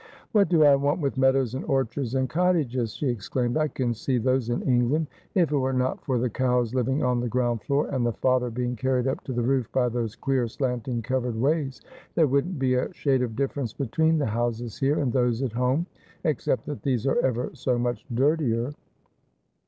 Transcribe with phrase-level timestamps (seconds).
[0.31, 3.93] 'What do I want with meadows, and orchards, and cot tages?' she exclaimed 'I can
[3.93, 5.05] see those in Eugland.
[5.35, 8.49] If it were not for the cows living on the ground floor, and the fodder
[8.49, 11.81] being carried up to the roof by those queer slanting covered ways,
[12.15, 15.85] there wouldn't be a shade of difference between the houses here and those at home,
[16.23, 18.73] except that these are ever so much dirtier.'